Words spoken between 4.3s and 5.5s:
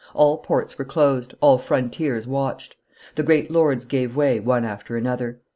one after another.